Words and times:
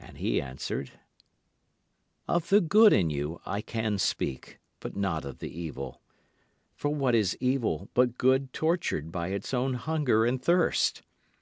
And 0.00 0.16
he 0.16 0.40
answered: 0.40 0.92
Of 2.26 2.48
the 2.48 2.62
good 2.62 2.94
in 2.94 3.10
you 3.10 3.38
I 3.44 3.60
can 3.60 3.98
speak, 3.98 4.60
but 4.80 4.96
not 4.96 5.26
of 5.26 5.40
the 5.40 5.50
evil. 5.60 6.00
For 6.74 6.88
what 6.88 7.14
is 7.14 7.36
evil 7.38 7.90
but 7.92 8.16
good 8.16 8.54
tortured 8.54 9.12
by 9.12 9.28
its 9.28 9.52
own 9.52 9.74
hunger 9.74 10.24
and 10.24 10.40
thirst? 10.40 11.02